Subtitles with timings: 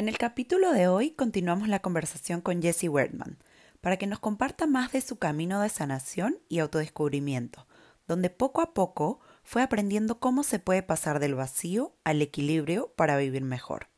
[0.00, 3.36] En el capítulo de hoy continuamos la conversación con Jesse Wertman
[3.82, 7.66] para que nos comparta más de su camino de sanación y autodescubrimiento,
[8.08, 13.18] donde poco a poco fue aprendiendo cómo se puede pasar del vacío al equilibrio para
[13.18, 13.88] vivir mejor.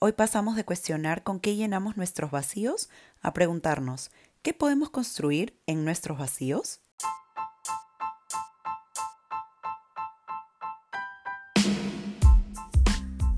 [0.00, 2.90] Hoy pasamos de cuestionar con qué llenamos nuestros vacíos
[3.22, 4.10] a preguntarnos,
[4.42, 6.80] ¿qué podemos construir en nuestros vacíos?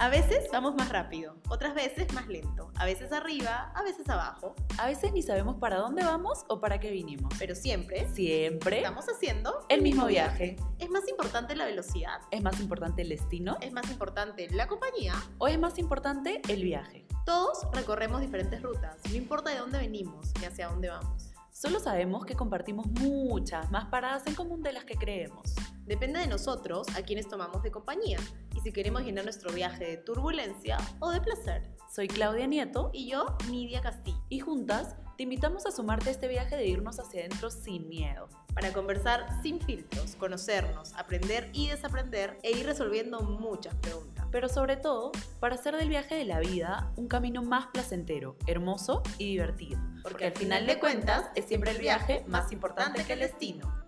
[0.09, 4.55] A veces vamos más rápido, otras veces más lento, a veces arriba, a veces abajo.
[4.79, 7.31] A veces ni sabemos para dónde vamos o para qué vinimos.
[7.39, 10.57] Pero siempre, siempre estamos haciendo el mismo viaje.
[10.79, 12.23] ¿Es más importante la velocidad?
[12.31, 13.59] ¿Es más importante el destino?
[13.61, 15.13] ¿Es más importante la compañía?
[15.37, 17.07] ¿O es más importante el viaje?
[17.27, 21.35] Todos recorremos diferentes rutas, no importa de dónde venimos ni hacia dónde vamos.
[21.53, 25.55] Solo sabemos que compartimos muchas más paradas en común de las que creemos.
[25.85, 28.19] Depende de nosotros a quienes tomamos de compañía
[28.59, 31.63] y si queremos llenar nuestro viaje de turbulencia o de placer.
[31.95, 34.21] Soy Claudia Nieto y yo, Nidia Castillo.
[34.29, 38.29] Y juntas te invitamos a sumarte a este viaje de irnos hacia adentro sin miedo.
[38.55, 44.27] Para conversar sin filtros, conocernos, aprender y desaprender e ir resolviendo muchas preguntas.
[44.33, 49.05] Pero sobre todo, para hacer del viaje de la vida un camino más placentero, hermoso
[49.19, 49.81] y divertido.
[50.03, 53.88] Porque, al final de cuentas es siempre el viaje más importante que el destino.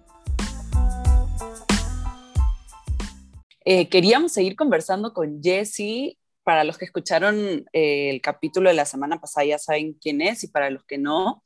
[3.64, 8.86] Eh, queríamos seguir conversando con Jessie para los que escucharon eh, el capítulo de la
[8.86, 11.44] semana pasada ya saben quién es y para los que no,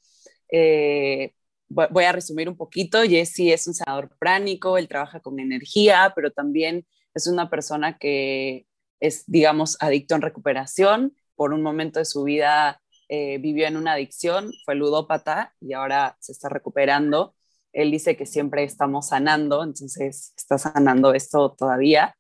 [0.51, 1.35] eh,
[1.69, 3.03] voy a resumir un poquito.
[3.03, 8.67] Jesse es un sanador pránico, él trabaja con energía, pero también es una persona que
[9.01, 11.17] es, digamos, adicto en recuperación.
[11.35, 16.33] Por un momento de su vida vivió en una adicción, fue ludópata y ahora se
[16.33, 17.35] está recuperando.
[17.75, 22.17] Él dice que siempre estamos sanando, entonces está sanando esto todavía.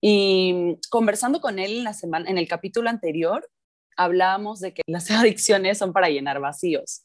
[0.00, 3.48] Y conversando con él en, el capítulo anterior,
[3.96, 7.04] hablábamos de que las adicciones son para llenar vacíos.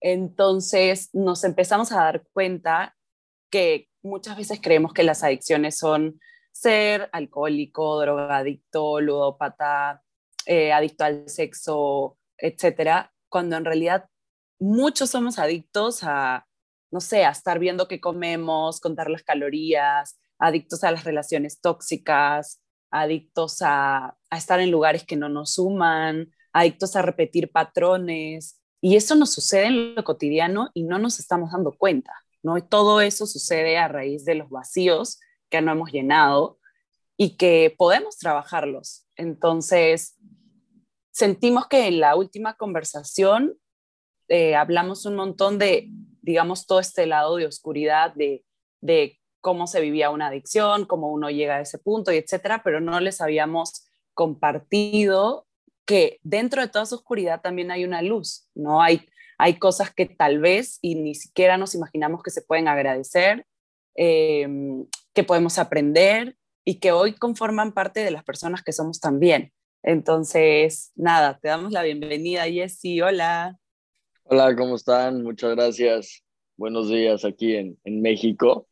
[0.00, 2.96] Entonces nos empezamos a dar cuenta
[3.50, 6.18] que muchas veces creemos que las adicciones son
[6.52, 10.02] ser alcohólico, drogadicto, ludópata,
[10.46, 14.08] eh, adicto al sexo, etcétera, cuando en realidad
[14.58, 16.46] muchos somos adictos a,
[16.90, 22.60] no sé, a estar viendo qué comemos, contar las calorías, adictos a las relaciones tóxicas,
[22.90, 28.60] adictos a, estar en lugares que no nos suman, adictos a repetir patrones.
[28.80, 32.12] Y eso nos sucede en lo cotidiano y no nos estamos dando cuenta,
[32.42, 32.62] ¿no?
[32.64, 36.58] Todo eso sucede a raíz de los vacíos que no hemos llenado
[37.16, 39.06] y que podemos trabajarlos.
[39.16, 40.16] Entonces,
[41.12, 43.54] sentimos que en la última conversación
[44.28, 45.90] eh, hablamos un montón de,
[46.22, 48.44] digamos, todo este lado de oscuridad, de,
[48.80, 52.80] de cómo se vivía una adicción, cómo uno llega a ese punto y etcétera, pero
[52.80, 55.46] no les habíamos compartido
[55.86, 58.82] que dentro de toda esa oscuridad también hay una luz, ¿no?
[58.82, 59.08] Hay,
[59.38, 63.46] hay cosas que tal vez y ni siquiera nos imaginamos que se pueden agradecer,
[63.94, 69.52] em, que podemos aprender y que hoy conforman parte de las personas que somos también.
[69.82, 73.00] Entonces, nada, te damos la bienvenida, Jessy.
[73.00, 73.58] Hola.
[74.32, 75.24] Hola, ¿cómo están?
[75.24, 76.22] Muchas gracias.
[76.56, 78.68] Buenos días aquí en, en México.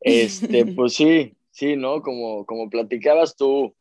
[0.00, 2.00] Este, pues sí, sí, ¿no?
[2.00, 3.76] Como, como platicabas tú,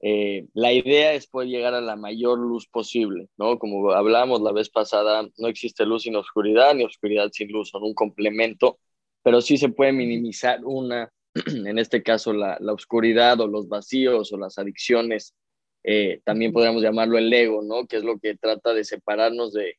[0.00, 3.58] eh, la idea es poder llegar a la mayor luz posible, ¿no?
[3.58, 7.82] Como hablamos la vez pasada, no existe luz sin oscuridad, ni oscuridad sin luz, son
[7.82, 8.78] un complemento,
[9.22, 11.12] pero sí se puede minimizar una,
[11.48, 15.34] en este caso la, la oscuridad o los vacíos o las adicciones,
[15.84, 17.86] eh, también podríamos llamarlo el ego, ¿no?
[17.86, 19.76] Que es lo que trata de separarnos de,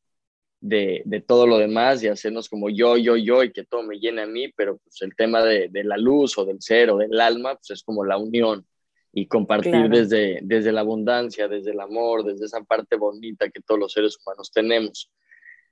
[0.64, 4.22] de, todo lo demás y hacernos como yo, yo, yo y que todo me llene
[4.22, 7.56] a mí, pero pues el tema de, la luz o del ser o del alma,
[7.56, 8.66] pues es como la unión
[9.12, 13.80] y compartir desde, desde la abundancia, desde el amor, desde esa parte bonita que todos
[13.80, 15.12] los seres humanos tenemos.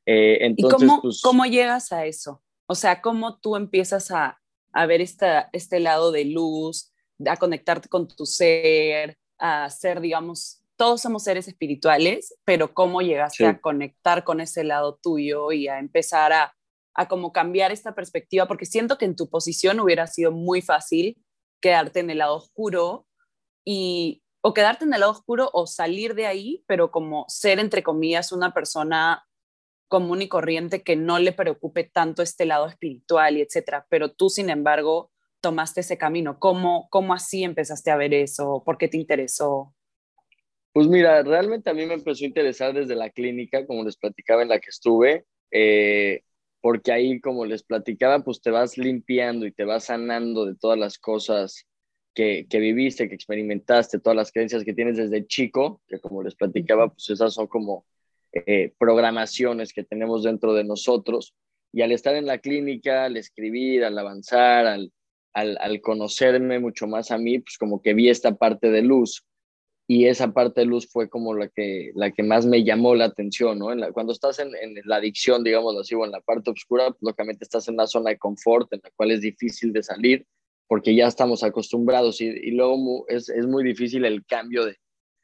[0.05, 2.43] Eh, entonces, ¿Y cómo, pues cómo llegas a eso?
[2.67, 4.41] O sea, ¿cómo tú empiezas a,
[4.73, 6.93] a ver esta, este lado de luz,
[7.25, 13.45] a conectarte con tu ser, a ser, digamos, todos somos seres espirituales, pero cómo llegaste
[13.45, 16.55] a conectar con ese lado tuyo y a empezar a,
[16.95, 21.23] a como cambiar esta perspectiva, porque siento que en tu posición hubiera sido muy fácil
[21.61, 23.05] quedarte en el lado oscuro
[23.63, 27.83] y o quedarte en el lado oscuro o salir de ahí, pero como ser entre
[27.83, 29.27] comillas una persona
[29.87, 34.31] común y corriente que no le preocupe tanto este lado espiritual y etcétera, pero tú
[34.31, 35.11] sin embargo
[35.41, 36.39] tomaste ese camino.
[36.39, 38.63] ¿Cómo, cómo así empezaste a ver eso?
[38.65, 39.75] ¿Por qué te interesó?
[40.73, 44.41] Pues mira, realmente a mí me empezó a interesar desde la clínica, como les platicaba
[44.41, 46.21] en la que estuve, eh,
[46.61, 50.79] porque ahí, como les platicaba, pues te vas limpiando y te vas sanando de todas
[50.79, 51.67] las cosas
[52.13, 56.35] que, que, viviste, que experimentaste, todas las creencias que tienes desde chico, que como les
[56.35, 57.85] platicaba, pues esas son como
[58.31, 61.35] eh, programaciones que tenemos dentro de nosotros.
[61.73, 64.93] Y al estar en la clínica, al escribir, al avanzar, al,
[65.33, 69.25] al, al conocerme mucho más a mí, pues como que vi esta parte de luz
[69.93, 73.03] y esa parte de luz fue como la que, la que más me llamó la
[73.03, 73.67] atención, ¿no?
[73.91, 74.53] Cuando estás en,
[74.85, 78.11] la adicción, digamos así, o en la parte oscura, pues, lógicamente estás en una zona
[78.11, 80.25] de confort en la cual es difícil de salir
[80.65, 84.77] porque ya estamos acostumbrados y, y luego es, es, muy difícil el cambio de,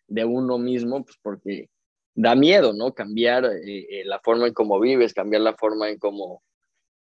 [0.09, 1.69] de, uno mismo, pues porque
[2.13, 2.93] da miedo, ¿no?
[2.93, 6.43] Cambiar eh, eh, la forma en cómo vives, cambiar la forma en cómo,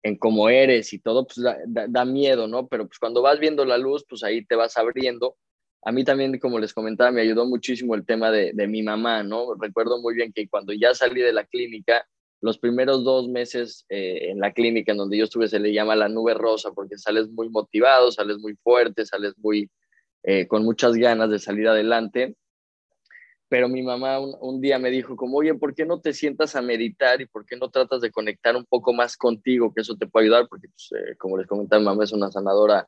[0.04, 2.68] en cómo eres y todo, pues da, da, da miedo, ¿no?
[2.68, 5.38] Pero pues cuando vas viendo la luz, pues ahí te vas abriendo
[5.86, 9.24] a mí también, como les comentaba, me ayudó muchísimo el tema de, de, mi mamá,
[9.24, 9.54] ¿no?
[9.56, 12.06] Recuerdo muy bien que cuando ya salí de la clínica,
[12.40, 15.96] los primeros dos meses eh, en la clínica en donde yo estuve se le llama
[15.96, 19.70] la nube rosa porque sales muy motivado, sales muy fuerte, sales muy
[20.24, 22.36] eh, con muchas ganas de salir adelante.
[23.50, 26.56] Pero mi mamá un, un, día me dijo como, oye, ¿por qué no te sientas
[26.56, 29.74] a meditar y por qué no tratas de conectar un poco más contigo?
[29.74, 32.32] Que eso te puede ayudar porque, pues, eh, como les comentaba, mi mamá es una
[32.32, 32.88] sanadora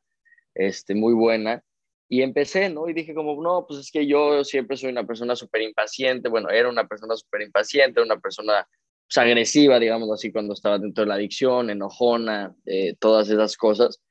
[0.53, 1.63] este, muy buena
[2.07, 2.88] y empecé, ¿no?
[2.88, 6.50] Y dije como, no, pues es que yo siempre soy una persona súper impaciente, bueno,
[6.50, 8.68] era una persona súper impaciente, una persona
[9.07, 14.02] pues, agresiva, digamos así, cuando estaba dentro de la adicción, enojona, eh, todas esas cosas.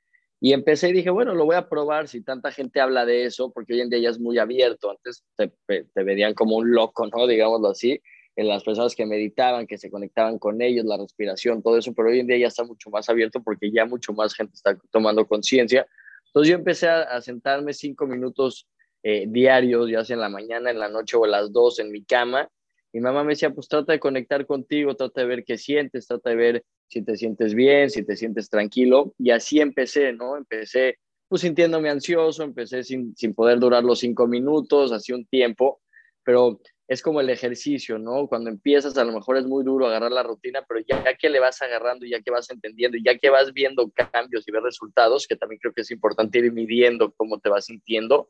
[0.40, 3.50] Y empecé y dije, bueno, lo voy a probar si tanta gente habla de eso,
[3.52, 4.90] porque hoy en día ya es muy abierto.
[4.90, 7.26] Antes te, te verían como un loco, ¿no?
[7.26, 8.02] Digámoslo así,
[8.36, 12.08] en las personas que meditaban, que se conectaban con ellos, la respiración, todo eso, pero
[12.08, 15.26] hoy en día ya está mucho más abierto porque ya mucho más gente está tomando
[15.26, 15.86] conciencia
[16.34, 18.66] entonces yo empecé a, sentarme cinco minutos
[19.04, 21.92] eh, diarios, ya sea en la mañana, en la noche o a las dos en
[21.92, 22.48] mi cama.
[22.92, 26.30] Mi mamá me decía, pues trata de conectar contigo, trata de ver qué sientes, trata
[26.30, 29.14] de ver si te sientes bien, si te sientes tranquilo.
[29.16, 30.36] Y así empecé, ¿no?
[30.36, 30.98] Empecé
[31.28, 35.82] pues sintiéndome ansioso, empecé sin, sin poder durar los cinco minutos, así un tiempo,
[36.24, 38.26] pero es como el ejercicio, ¿no?
[38.28, 41.40] Cuando empiezas a lo mejor es muy duro agarrar la rutina, pero ya, que le
[41.40, 45.36] vas agarrando, ya que vas entendiendo, ya que vas viendo cambios y ver resultados, que
[45.36, 48.28] también creo que es importante ir midiendo cómo te vas sintiendo,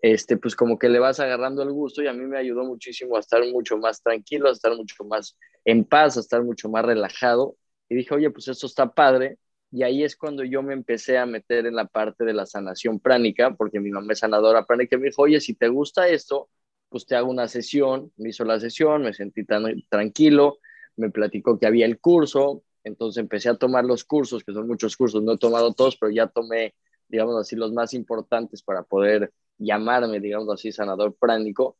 [0.00, 3.16] este, pues como que le vas agarrando el gusto y a mí me ayudó muchísimo
[3.16, 6.84] a estar mucho más tranquilo, a estar mucho más en paz, a estar mucho más
[6.84, 7.56] relajado.
[7.88, 9.38] Y dije, oye, pues esto está padre.
[9.70, 12.98] Y ahí es cuando yo me empecé a meter en la parte de la sanación
[12.98, 16.48] pránica, porque mi mamá es sanadora pránica y me dijo, oye, si te gusta esto,
[16.92, 20.58] pues te hago una sesión, me hizo la sesión, me sentí tan tranquilo,
[20.96, 24.96] me platicó que había el curso, entonces empecé a tomar los cursos, que son muchos
[24.96, 26.74] cursos, no he tomado todos, pero ya tomé,
[27.08, 31.76] digamos así, los más importantes para poder llamarme, digamos así, sanador pránico,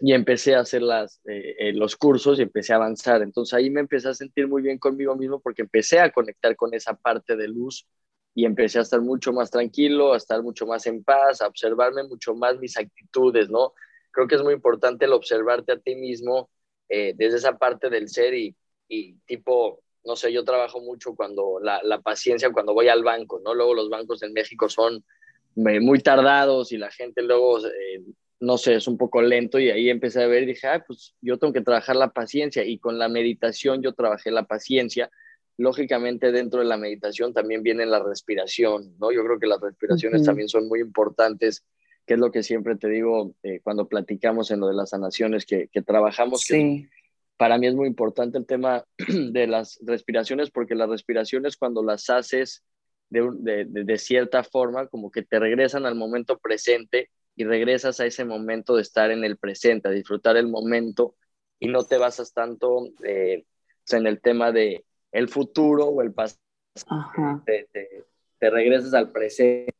[0.00, 3.22] y empecé a hacer las, eh, eh, los cursos y empecé a avanzar.
[3.22, 6.72] Entonces ahí me empecé a sentir muy bien conmigo mismo porque empecé a conectar con
[6.74, 7.86] esa parte de luz
[8.34, 12.04] y empecé a estar mucho más tranquilo, a estar mucho más en paz, a observarme
[12.04, 13.74] mucho más mis actitudes, ¿no?
[14.18, 16.50] Creo que es muy importante el observarte a ti mismo
[16.88, 18.56] eh, desde esa parte del ser y,
[18.88, 23.40] y, tipo, no sé, yo trabajo mucho cuando la, la, paciencia, cuando voy al banco,
[23.44, 23.54] ¿no?
[23.54, 25.04] Luego los bancos en México son
[25.54, 28.02] muy tardados y la gente luego, eh,
[28.40, 31.14] no sé, es un poco lento y ahí empecé a ver y dije, ah, pues
[31.20, 35.12] yo tengo que trabajar la paciencia y con la meditación yo trabajé la paciencia.
[35.58, 39.12] Lógicamente dentro de la meditación también viene la respiración, ¿no?
[39.12, 40.26] Yo creo que las respiraciones uh -huh.
[40.26, 41.64] también son muy importantes
[42.08, 45.44] que es lo que siempre te digo eh, cuando platicamos en lo de las sanaciones
[45.44, 46.40] que, que trabajamos.
[46.40, 46.54] Sí.
[46.54, 46.88] Que
[47.36, 52.08] para mí es muy importante el tema de las respiraciones, porque las respiraciones cuando las
[52.08, 52.64] haces
[53.10, 58.06] de, de, de, cierta forma, como que te regresan al momento presente y regresas a
[58.06, 61.14] ese momento de estar en el presente, a disfrutar el momento
[61.60, 63.44] y no te basas tanto eh,
[63.90, 66.40] en el tema de el futuro o el pasado.
[67.44, 68.04] Te, te,
[68.38, 69.74] te regresas al presente.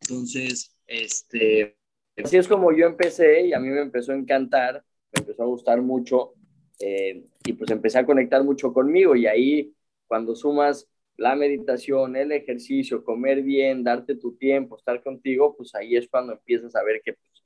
[0.00, 1.76] Entonces, este,
[2.16, 5.46] así es como yo empecé y a mí me empezó a encantar, me empezó a
[5.46, 6.34] gustar mucho
[6.80, 9.74] eh, y pues empecé a conectar mucho conmigo y ahí
[10.06, 15.96] cuando sumas la meditación, el ejercicio, comer bien, darte tu tiempo, estar contigo, pues ahí
[15.96, 17.44] es cuando empiezas a ver que pues,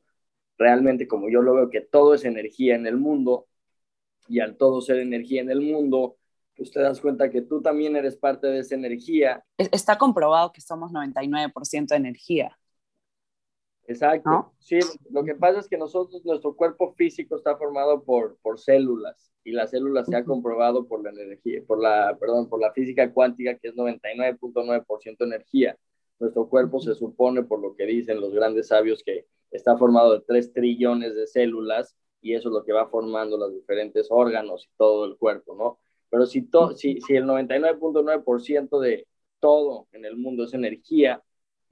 [0.59, 3.47] realmente como yo lo veo que todo es energía en el mundo
[4.29, 6.17] y al todo ser energía en el mundo,
[6.55, 9.45] pues te das cuenta que tú también eres parte de esa energía.
[9.57, 12.59] Está comprobado que somos 99% de energía.
[13.87, 14.31] Exacto.
[14.31, 14.55] ¿No?
[14.59, 14.79] Sí,
[15.11, 19.53] lo que pasa es que nosotros, nuestro cuerpo físico está formado por, por células y
[19.53, 23.57] las células se ha comprobado por la energía, por la, perdón, por la física cuántica
[23.59, 25.77] que es 99.9% energía.
[26.21, 30.25] Nuestro cuerpo se supone, por lo que dicen los grandes sabios, que está formado de
[30.27, 34.77] 3 trillones de células y eso es lo que va formando los diferentes órganos y
[34.77, 35.81] todo el cuerpo, ¿no?
[36.09, 39.09] Pero si, to, si, si el 99.9% de
[39.41, 41.21] todo en el mundo es energía,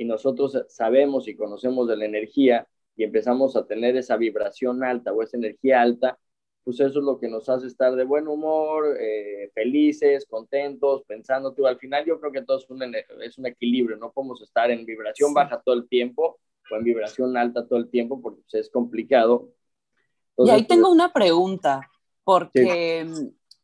[0.00, 2.66] y nosotros sabemos y conocemos de la energía
[2.97, 6.19] y empezamos a tener esa vibración alta o esa energía alta,
[6.64, 11.52] pues eso es lo que nos hace estar de buen humor, eh, felices, contentos, pensando.
[11.52, 12.83] Tú, al final yo creo que todo es un,
[13.23, 16.38] es un equilibrio, no podemos estar en vibración baja todo el tiempo
[16.71, 19.50] o en vibración alta todo el tiempo porque pues, es complicado.
[20.38, 21.90] y ahí tengo pues, una pregunta,
[22.25, 23.07] porque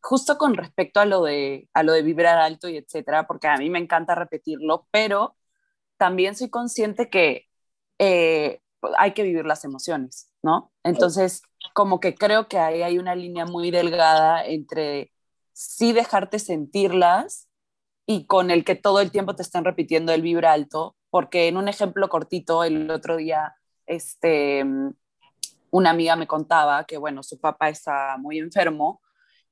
[0.03, 3.57] justo con respecto a lo, de, a lo de vibrar alto y etcétera, porque a
[3.57, 5.35] mí me encanta repetirlo, pero
[5.97, 7.47] también soy consciente que
[7.99, 8.61] eh,
[8.99, 10.73] hay que vivir las emociones, ¿no?
[10.85, 11.43] Entonces,
[11.75, 15.13] como que creo que ahí hay una línea muy delgada entre
[15.53, 17.49] sí dejarte sentirlas
[18.07, 21.57] y con el que todo el tiempo te están repitiendo el vibra alto, porque en
[21.57, 24.65] un ejemplo cortito, el otro día, este,
[25.71, 29.01] una amiga me contaba que, bueno, su papá está muy enfermo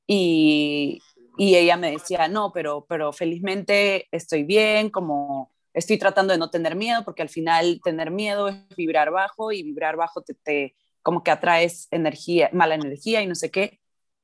[0.06, 1.00] y,
[1.38, 6.50] y ella me decía, no, pero, pero felizmente estoy bien, como estoy tratando de no
[6.50, 10.76] tener miedo, porque al final tener miedo es vibrar bajo y vibrar bajo te, te
[11.02, 13.80] como que atraes energía, mala energía y no sé qué,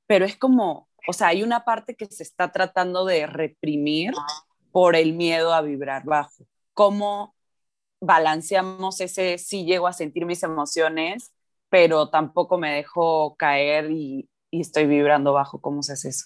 [0.07, 4.15] pero es como, o sea, hay una parte que se está tratando de reprimir
[4.73, 6.47] por el miedo a vibrar bajo.
[6.73, 7.35] ¿Cómo
[8.01, 11.35] balanceamos ese, sí llego a sentir mis emociones,
[11.69, 15.61] pero tampoco me dejo caer y, y estoy vibrando bajo?
[15.61, 16.25] ¿Cómo se hace eso?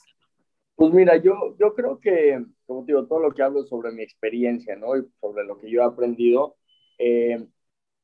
[0.76, 4.02] Pues mira, yo, yo creo que, como te digo, todo lo que hablo sobre mi
[4.02, 4.97] experiencia, ¿no?
[4.97, 6.56] Y sobre lo que yo he aprendido,
[6.99, 7.47] eh,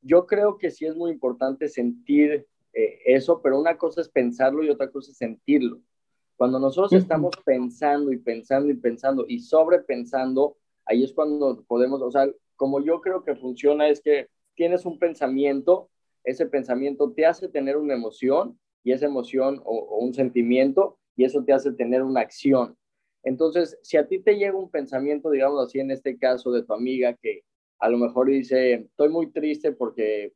[0.01, 4.63] yo creo que sí es muy importante sentir eh, eso, pero una cosa es pensarlo
[4.63, 5.79] y otra cosa es sentirlo.
[6.35, 12.09] Cuando nosotros estamos pensando y pensando y pensando y sobrepensando, ahí es cuando podemos, o
[12.09, 15.89] sea, como yo creo que funciona es que tienes un pensamiento,
[16.23, 21.43] ese pensamiento te hace tener una emoción y esa emoción o un sentimiento y eso
[21.43, 22.75] te hace tener una acción.
[23.23, 26.73] Entonces, si a ti te llega un pensamiento, digamos así, en este caso de tu
[26.73, 27.43] amiga que
[27.79, 30.33] a lo mejor dice, estoy muy triste porque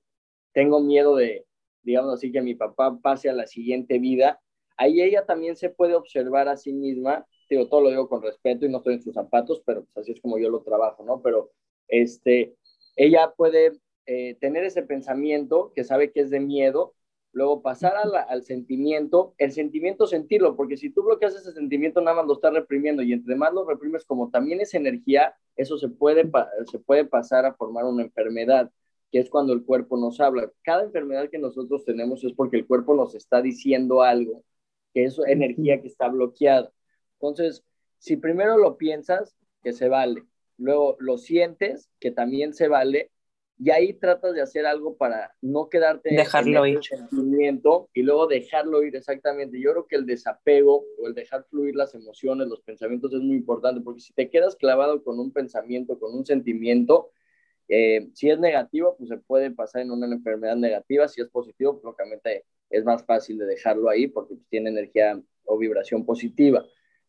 [0.54, 1.46] tengo miedo de,
[1.84, 4.42] digamos así, que mi papá pase a la siguiente vida,
[4.78, 8.66] ahí ella también se puede observar a sí misma, digo, todo lo digo con respeto
[8.66, 11.22] y no estoy en sus zapatos, pero pues así es como yo lo trabajo, ¿no?
[11.22, 11.52] Pero
[11.88, 12.56] este,
[12.96, 13.74] ella puede
[14.08, 16.95] eh, tener ese pensamiento que sabe que es de miedo
[17.36, 17.96] luego pasar
[18.30, 22.54] al sentimiento, el sentimiento sentirlo, porque si tú bloqueas ese sentimiento, nada más lo estás
[22.54, 26.32] reprimiendo y entre más lo reprimes, como también es energía, eso se puede,
[26.72, 28.72] se puede pasar a formar una enfermedad,
[29.12, 30.50] que es cuando el cuerpo nos habla.
[30.62, 34.46] Cada enfermedad que nosotros tenemos es porque el cuerpo nos está diciendo algo,
[34.94, 36.72] que es energía que está bloqueada.
[37.20, 37.66] Entonces,
[37.98, 40.24] si primero lo piensas, que se vale,
[40.58, 43.12] luego lo sientes, que también se vale,
[43.58, 46.84] y ahí tratas de hacer algo para no quedarte dejarlo en ir.
[46.84, 49.60] sentimiento y luego dejarlo ir exactamente.
[49.62, 53.38] Yo creo que el desapego o el dejar fluir las emociones, los pensamientos es muy
[53.38, 57.12] importante porque si te quedas clavado con un pensamiento, con un sentimiento,
[57.70, 61.74] eh, si es negativo, pues se puede pasar en una enfermedad negativa, si es positivo,
[61.74, 66.66] pues lógicamente es más fácil de dejarlo ahí porque pues, tiene energía o vibración positiva.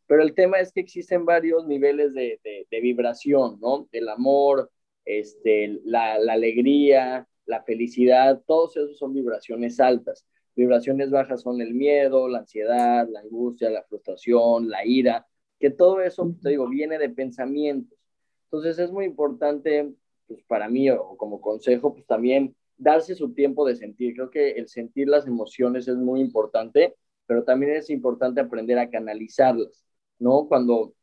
[0.06, 3.88] Pero el tema es que existen varios niveles de, de, de vibración, ¿no?
[3.90, 4.70] El amor,
[5.06, 10.26] este, la, alegría, la felicidad, todos esos son vibraciones altas.
[10.56, 15.26] Vibraciones bajas son el miedo, la ansiedad, la angustia, la frustración, la ira,
[15.58, 17.98] que todo eso, te digo, viene de pensamientos.
[18.44, 19.92] Entonces es muy importante,
[20.26, 24.14] pues para mí, o como consejo, pues también darse su tiempo de sentir.
[24.14, 26.96] Creo que el sentir las emociones es muy importante,
[27.26, 29.84] pero también es importante aprender a canalizarlas,
[30.18, 30.46] ¿no?
[30.48, 30.94] Cuando,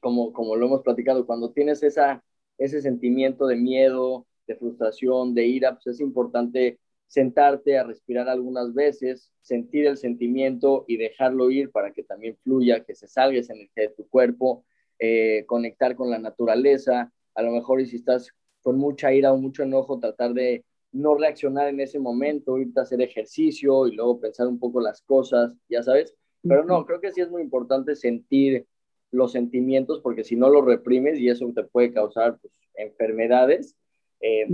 [0.00, 2.22] como, como lo hemos platicado, cuando tienes esa
[2.60, 8.72] ese sentimiento de miedo, de frustración, de ira, pues es importante sentarte a respirar algunas
[8.72, 13.54] veces, sentir el sentimiento y dejarlo ir para que también fluya, que se salga esa
[13.54, 14.64] energía de tu cuerpo,
[14.98, 18.30] eh, conectar con la naturaleza, a lo mejor y si estás
[18.62, 22.82] con mucha ira o mucho enojo, tratar de no reaccionar en ese momento, irte a
[22.82, 26.14] hacer ejercicio y luego pensar un poco las cosas, ya sabes.
[26.42, 28.66] Pero no, creo que sí es muy importante sentir
[29.10, 33.76] los sentimientos, porque si no los reprimes y eso te puede causar pues, enfermedades,
[34.20, 34.46] eh,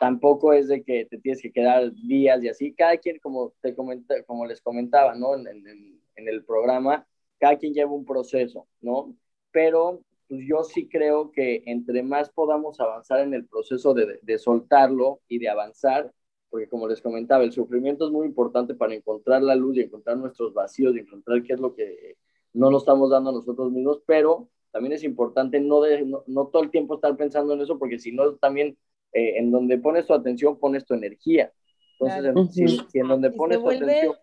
[0.00, 2.74] tampoco es de que te tienes que quedar días y así.
[2.74, 5.36] Cada quien, como, te comenta, como les comentaba, ¿no?
[5.36, 7.06] En, en, el programa,
[7.38, 9.14] cada quien lleva un proceso, ¿no?
[9.52, 14.38] Pero pues yo sí creo que entre más podamos avanzar en el proceso de, de
[14.38, 16.12] soltarlo y de avanzar,
[16.50, 20.18] porque como les comentaba, el sufrimiento es muy importante para encontrar la luz y encontrar
[20.18, 22.16] nuestros vacíos y encontrar qué es lo que
[22.52, 26.62] no nos estamos dando a nosotros mismos, pero también es importante no, de, no, todo
[26.62, 28.76] el tiempo estar pensando en eso, porque si no, también
[29.12, 31.52] eh, en donde pones tu atención, pones tu energía.
[32.00, 34.14] Entonces, si, en donde pones tu atención...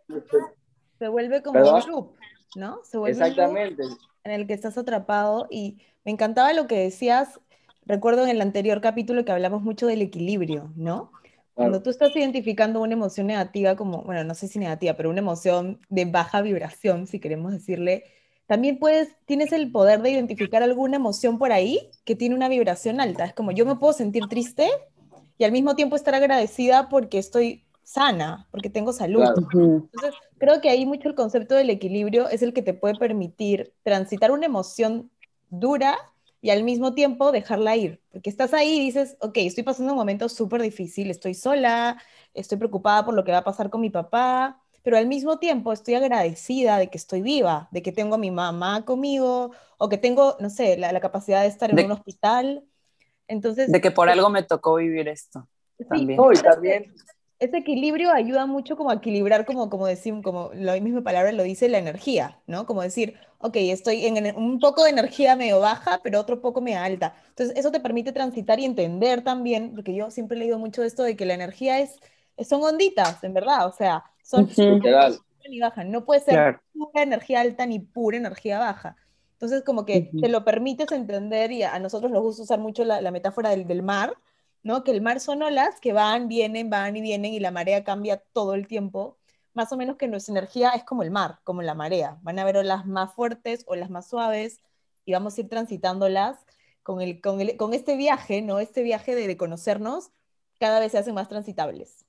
[0.97, 2.13] Se vuelve como un loop,
[2.55, 2.79] ¿no?
[2.83, 3.83] Se vuelve Exactamente.
[4.23, 7.39] en el que estás atrapado y me encantaba lo que decías
[7.85, 11.11] recuerdo en el anterior capítulo que hablamos mucho del equilibrio, ¿no?
[11.55, 15.19] Cuando tú estás identificando una emoción negativa como, bueno, no sé si negativa, pero una
[15.19, 18.03] emoción de baja vibración, si queremos decirle,
[18.45, 22.99] también puedes, tienes el poder de identificar alguna emoción por ahí que tiene una vibración
[22.99, 23.25] alta.
[23.25, 24.69] Es como yo me puedo sentir triste
[25.37, 29.23] y al mismo tiempo estar agradecida porque estoy sana, porque tengo salud.
[29.53, 33.73] Entonces, creo que ahí mucho el concepto del equilibrio es el que te puede permitir
[33.83, 35.09] transitar una emoción
[35.49, 35.97] dura
[36.45, 39.97] y al mismo tiempo dejarla ir, porque estás ahí y dices, ok, estoy pasando un
[39.97, 41.99] momento súper difícil, estoy sola,
[42.35, 45.73] estoy preocupada por lo que va a pasar con mi papá, pero al mismo tiempo
[45.73, 49.97] estoy agradecida de que estoy viva, de que tengo a mi mamá conmigo, o que
[49.97, 52.63] tengo, no sé, la, capacidad de estar en un hospital.
[53.27, 55.47] Entonces, de que por algo me tocó vivir esto.
[55.79, 56.19] Sí, también.
[56.31, 56.95] y también
[57.39, 61.43] ese equilibrio ayuda mucho como a equilibrar, como, como decimos, como la misma palabra lo
[61.43, 62.65] dice, la energía, ¿no?
[62.65, 66.79] Como decir, ok, estoy en un poco de energía medio baja, pero otro poco medio
[66.79, 67.15] alta.
[67.29, 71.03] Entonces, eso te permite transitar y entender también, porque yo siempre he leído mucho esto
[71.03, 71.99] de que la energía es,
[72.47, 74.49] son onditas, en verdad, o sea, son
[75.47, 75.83] y baja.
[75.83, 78.95] No puede ser pura energía alta ni pura energía baja.
[79.33, 83.01] Entonces, como que te lo permites entender y a, nosotros nos gusta usar mucho la,
[83.01, 84.15] la metáfora del, del mar,
[84.65, 84.83] ¿no?
[84.83, 88.17] Que el mar son olas que van, vienen, van y vienen y la marea cambia
[88.33, 89.19] todo el tiempo.
[89.53, 92.17] Más o menos que nuestra energía es como el mar, como la marea.
[92.23, 94.61] Van a haber olas más fuertes, olas más suaves
[95.05, 96.43] y vamos a ir transitándolas
[96.81, 98.59] con, el, con, el, con este viaje, ¿no?
[98.59, 100.09] Este viaje de, de conocernos,
[100.59, 102.03] cada vez se hacen más transitables.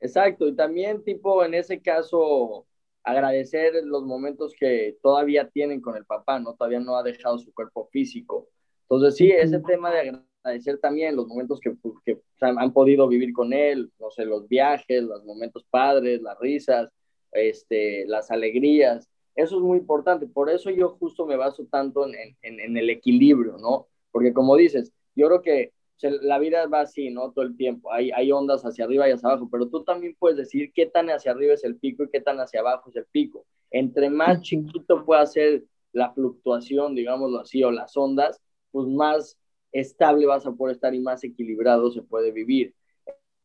[0.00, 2.66] Exacto, y también tipo en ese caso
[3.02, 6.54] agradecer los momentos que todavía tienen con el papá, ¿no?
[6.54, 8.48] Todavía no ha dejado su cuerpo físico.
[8.88, 10.18] Entonces sí, ese tema de
[10.48, 11.74] agradecer también los momentos que,
[12.04, 16.88] que han podido vivir con él, no sé, los viajes, los momentos padres, las risas,
[17.32, 19.08] este, las alegrías.
[19.34, 20.26] Eso es muy importante.
[20.26, 23.86] Por eso yo justo me baso tanto en, en, en el equilibrio, ¿no?
[24.10, 27.32] Porque como dices, yo creo que la vida va así, ¿no?
[27.32, 27.92] Todo el tiempo.
[27.92, 31.10] Hay, hay ondas hacia arriba y hacia abajo, pero tú también puedes decir qué tan
[31.10, 33.44] hacia arriba es el pico y qué tan hacia abajo es el pico.
[33.70, 39.36] Entre más chiquito pueda ser la fluctuación, digámoslo así, o las ondas, pues más
[39.72, 42.74] estable vas a poder estar y más equilibrado se puede vivir.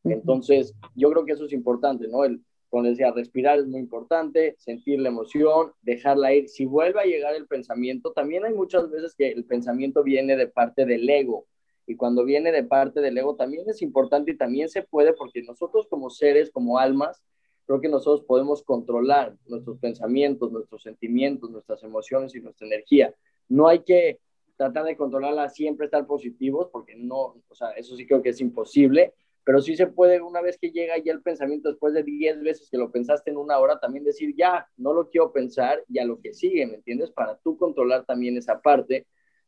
[0.03, 2.25] Entonces, yo creo que eso es importante, ¿no?
[2.25, 6.49] El, como decía, respirar es muy importante, sentir la emoción, dejarla ir.
[6.49, 10.47] Si vuelve a llegar el pensamiento, también hay muchas veces que el pensamiento viene de
[10.47, 11.45] parte del ego.
[11.85, 15.43] Y cuando viene de parte del ego también es importante y también se puede porque
[15.43, 17.21] nosotros como seres, como almas,
[17.65, 23.13] creo que nosotros podemos controlar nuestros pensamientos, nuestros sentimientos, nuestras emociones y nuestra energía.
[23.49, 24.19] No hay que
[24.63, 28.39] tratar de controlarla siempre estar positivos, porque no, o sea, eso sí creo que es
[28.39, 32.41] imposible, pero sí se puede, una vez que llega ya el pensamiento, después de 10
[32.43, 35.99] veces que lo pensaste en una hora, también decir, ya, no lo quiero pensar, y
[35.99, 37.11] a lo que sigue, ¿me entiendes?
[37.11, 39.05] Para tú controlar también esa parte.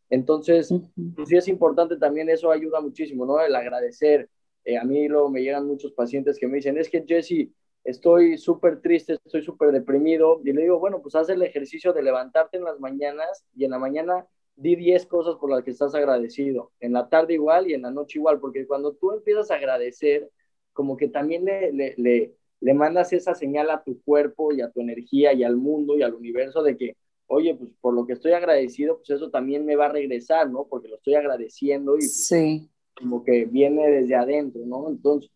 [0.10, 0.74] Entonces,
[1.16, 3.40] pues sí es importante también, eso ayuda muchísimo, ¿no?
[3.40, 4.30] El agradecer.
[4.66, 7.52] Eh, a mí luego me llegan muchos pacientes que me dicen, es que Jesse,
[7.86, 12.04] estoy súper triste, estoy súper deprimido, y le digo, bueno, pues haz el ejercicio de
[12.04, 15.94] levantarte en las mañanas y en la mañana di 10 cosas por las que estás
[15.96, 19.56] agradecido, en la tarde igual y en la noche igual, porque cuando tú empiezas a
[19.56, 20.30] agradecer,
[20.74, 24.82] como que también le, le, le, mandas esa señal a tu cuerpo y a tu
[24.82, 28.34] energía y al mundo y al universo de que, oye, pues por lo que estoy
[28.34, 30.68] agradecido, pues eso también me va a regresar, ¿no?
[30.70, 32.70] Porque lo estoy agradeciendo y pues, sí.
[32.96, 34.90] como que viene desde adentro, ¿no?
[34.90, 35.32] Entonces...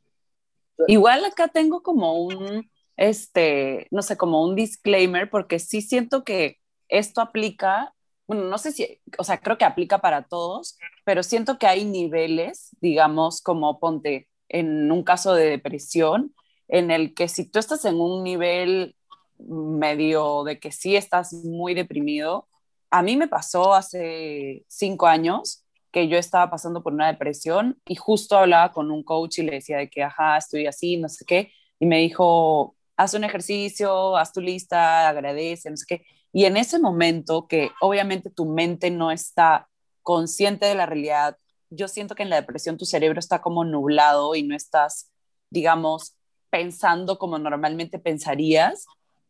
[0.88, 6.58] Igual acá tengo como un, este, no sé, como un disclaimer, porque sí siento que
[6.88, 7.94] esto aplica
[8.30, 11.84] bueno, no sé si, o sea, creo que aplica para todos, pero siento que hay
[11.84, 16.36] niveles, digamos, como ponte en un caso de depresión,
[16.68, 18.96] en el que si tú estás en un nivel
[19.40, 22.48] medio de que sí estás muy deprimido,
[22.92, 27.96] a mí me pasó hace cinco años que yo estaba pasando por una depresión y
[27.96, 31.26] justo hablaba con un coach y le decía de que, ajá, estoy así, no sé
[31.26, 36.06] qué, y me dijo, haz un ejercicio, haz tu lista, agradece, no sé qué.
[36.32, 39.68] Y en ese momento que obviamente tu mente no está
[40.04, 41.38] consciente de la realidad,
[41.70, 45.12] yo siento que en la depresión tu cerebro está como nublado y no estás,
[45.50, 46.16] digamos,
[46.50, 48.86] pensando como normalmente pensarías.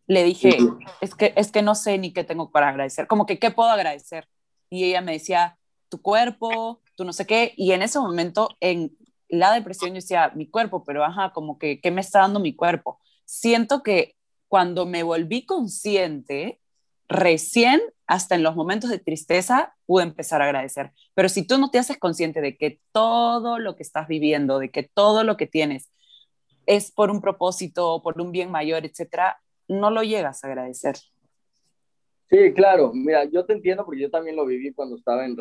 [0.08, 0.58] Le dije,
[1.02, 3.70] es que, es que no sé ni qué tengo para agradecer, como que qué puedo
[3.70, 4.28] agradecer.
[4.70, 5.58] Y ella me decía,
[5.90, 7.54] tu cuerpo, tú no sé qué.
[7.58, 8.96] Y en ese momento, en
[9.28, 12.56] la depresión, yo decía, mi cuerpo, pero ajá, como que, ¿qué me está dando mi
[12.56, 13.00] cuerpo?
[13.26, 14.16] Siento que
[14.48, 16.59] cuando me volví consciente,
[17.10, 20.92] recién hasta en los momentos de tristeza pude empezar a agradecer.
[21.16, 24.72] Pero si tú no te haces consciente de que todo lo que estás viviendo, de
[24.72, 25.92] que todo lo que tienes
[26.66, 30.98] es por un propósito, por un bien mayor, etcétera, no lo llegas a agradecer.
[32.30, 32.92] Sí, claro.
[32.94, 35.36] Mira, yo te entiendo porque yo también lo viví cuando estaba en,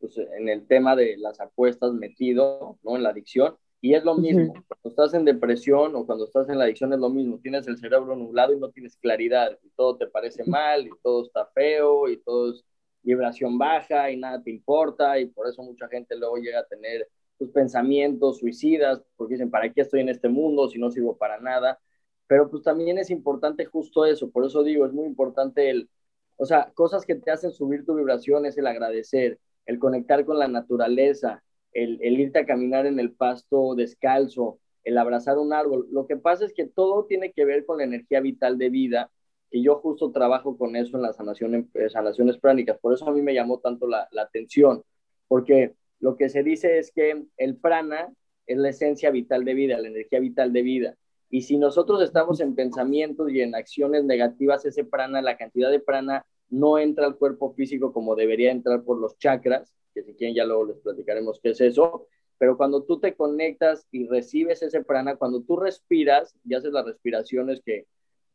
[0.00, 2.96] pues, en el tema de las apuestas metido, ¿no?
[2.96, 3.56] En la adicción.
[3.82, 6.98] Y es lo mismo, cuando estás en depresión o cuando estás en la adicción es
[6.98, 10.86] lo mismo, tienes el cerebro nublado y no tienes claridad, y todo te parece mal,
[10.86, 12.64] y todo está feo, y todo es
[13.02, 17.08] vibración baja, y nada te importa, y por eso mucha gente luego llega a tener
[17.38, 21.40] sus pensamientos suicidas, porque dicen, ¿para qué estoy en este mundo si no sirvo para
[21.40, 21.78] nada?
[22.26, 25.88] Pero pues también es importante justo eso, por eso digo, es muy importante el,
[26.36, 30.38] o sea, cosas que te hacen subir tu vibración es el agradecer, el conectar con
[30.38, 35.86] la naturaleza, el, el, irte a caminar en el pasto descalzo, el abrazar un árbol.
[35.90, 39.10] Lo que pasa es que todo tiene que ver con la energía vital de vida,
[39.50, 42.78] que yo justo trabajo con eso en las sanaciones, eh, sanaciones pránicas.
[42.78, 44.82] Por eso a mí me llamó tanto la, la atención,
[45.28, 48.12] porque lo que se dice es que el prana
[48.46, 50.96] es la esencia vital de vida, la energía vital de vida.
[51.28, 55.78] Y si nosotros estamos en pensamientos y en acciones negativas, ese prana, la cantidad de
[55.78, 60.36] prana no entra al cuerpo físico como debería entrar por los chakras, que si quieren
[60.36, 62.06] ya luego les platicaremos qué es eso,
[62.38, 66.86] pero cuando tú te conectas y recibes ese prana, cuando tú respiras y haces las
[66.86, 67.86] respiraciones que,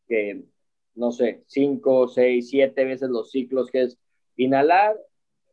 [0.07, 0.43] que
[0.93, 3.97] no sé, cinco, seis, siete veces los ciclos, que es
[4.35, 4.97] inhalar,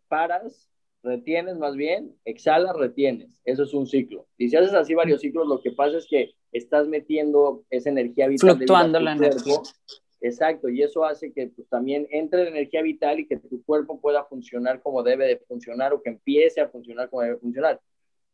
[0.09, 0.69] paras,
[1.03, 3.41] retienes más bien, exhalas, retienes.
[3.45, 4.27] Eso es un ciclo.
[4.37, 8.29] Y si haces así varios ciclos, lo que pasa es que estás metiendo esa energía
[8.29, 8.57] vital.
[8.57, 9.57] Fluctuando la energía.
[10.25, 14.01] Exacto, y eso hace que pues, también entre la energía vital y que tu cuerpo
[14.01, 17.81] pueda funcionar como debe de funcionar o que empiece a funcionar como debe funcionar.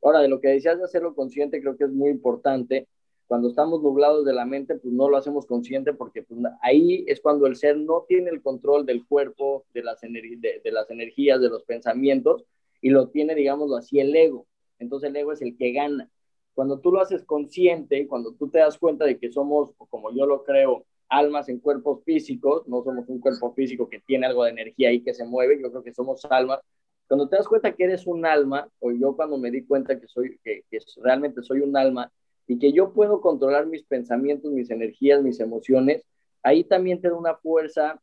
[0.03, 2.87] Ahora, de lo que decías de hacerlo consciente, creo que es muy importante.
[3.27, 7.23] Cuando estamos nublados de la mente, pues no lo hacemos consciente porque pues, ahí es
[7.23, 11.41] cuando el ser no tiene el control del cuerpo, de las, de, de las energías,
[11.41, 12.45] de los pensamientos,
[12.83, 14.47] y lo tiene, digámoslo así, el ego.
[14.79, 16.11] Entonces el ego es el que gana.
[16.53, 20.27] Cuando tú lo haces consciente, cuando tú te das cuenta de que somos, como yo
[20.27, 24.51] lo creo, almas en cuerpos físicos, no somos un cuerpo físico que tiene algo de
[24.51, 26.61] energía ahí que se mueve, yo creo que somos almas.
[27.07, 30.07] Cuando te das cuenta que eres un alma, o yo cuando me di cuenta que,
[30.07, 32.13] soy, que, que realmente soy un alma
[32.47, 36.05] y que yo puedo controlar mis pensamientos, mis energías, mis emociones,
[36.43, 38.01] ahí también te da una fuerza,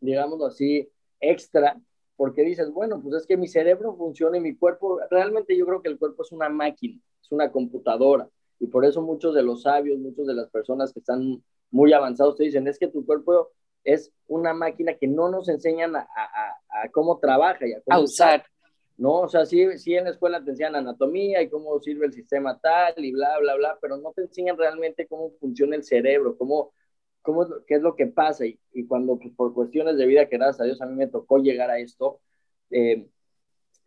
[0.00, 0.88] digámoslo así,
[1.20, 1.80] extra,
[2.16, 5.82] porque dices, bueno, pues es que mi cerebro funciona y mi cuerpo, realmente yo creo
[5.82, 8.28] que el cuerpo es una máquina, es una computadora,
[8.58, 12.36] y por eso muchos de los sabios, muchos de las personas que están muy avanzados
[12.36, 13.50] te dicen, es que tu cuerpo
[13.82, 16.06] es una máquina que no nos enseñan a,
[16.92, 18.44] cómo trabaja y a cómo usar.
[18.96, 19.22] ¿no?
[19.22, 22.58] O sea, sí, sí en la escuela te enseñan anatomía y cómo sirve el sistema
[22.60, 26.72] tal y bla, bla, bla, pero no te enseñan realmente cómo funciona el cerebro, cómo,
[27.22, 28.46] cómo qué es lo que pasa.
[28.46, 31.08] Y, y cuando pues, por cuestiones de vida, que gracias a Dios a mí me
[31.08, 32.20] tocó llegar a esto,
[32.70, 33.08] eh,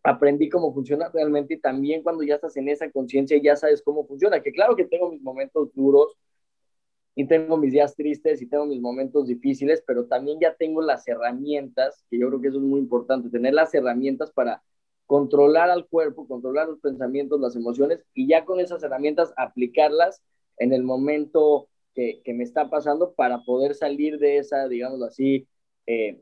[0.07, 4.07] aprendí cómo funciona realmente y también cuando ya estás en esa conciencia ya sabes cómo
[4.07, 6.15] funciona, que claro que tengo mis momentos duros,
[7.13, 11.07] y tengo mis días tristes y tengo mis momentos difíciles, pero también ya tengo las
[11.07, 14.61] herramientas, que yo creo que eso es muy importante, tener las herramientas para
[15.07, 20.21] controlar al cuerpo, controlar los pensamientos, las emociones y ya con esas herramientas aplicarlas
[20.57, 25.47] en el momento que, que me está pasando para poder salir de esa, digamos así,
[25.87, 26.21] eh,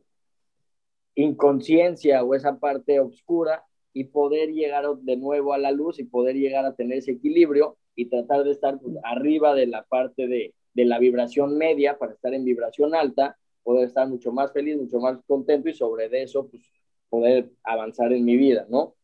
[1.16, 3.66] inconsciencia o esa parte oscura
[3.96, 7.78] y poder llegar de nuevo a la luz y poder llegar a tener ese equilibrio
[7.96, 12.12] y tratar de estar pues, arriba de la parte de, de la vibración media para
[12.12, 16.50] estar en vibración alta, poder estar mucho más feliz, mucho más contento y sobre eso,
[16.50, 16.62] pues,
[17.10, 18.96] poder avanzar en mi vida, ¿no?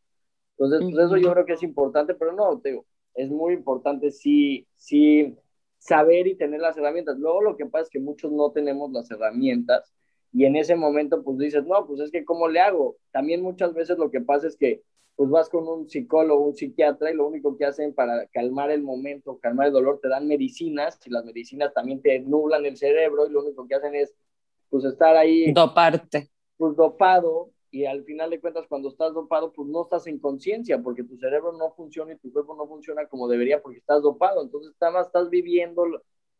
[0.58, 4.10] Entonces, pues eso yo creo que es importante, pero no, te digo, es muy importante
[4.10, 5.34] sí, sí
[5.78, 7.16] saber y tener las herramientas.
[7.18, 9.90] Luego lo que pasa es que muchos no tenemos las herramientas
[10.32, 12.96] y en ese momento pues dices, no, pues es que ¿cómo le hago?
[13.10, 14.82] También muchas veces lo que pasa es que
[15.14, 18.82] pues vas con un psicólogo, un psiquiatra y lo único que hacen para calmar el
[18.82, 23.26] momento, calmar el dolor, te dan medicinas y las medicinas también te nublan el cerebro
[23.26, 24.14] y lo único que hacen es
[24.70, 25.52] pues estar ahí.
[25.52, 26.30] Doparte.
[26.56, 30.80] Pues dopado y al final de cuentas cuando estás dopado pues no estás en conciencia
[30.82, 34.42] porque tu cerebro no funciona y tu cuerpo no funciona como debería porque estás dopado.
[34.42, 35.84] Entonces estás, estás viviendo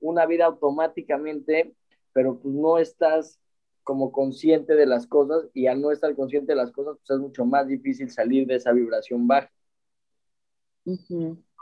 [0.00, 1.74] una vida automáticamente,
[2.14, 3.38] pero pues no estás
[3.82, 7.18] como consciente de las cosas y al no estar consciente de las cosas, pues es
[7.18, 9.50] mucho más difícil salir de esa vibración baja.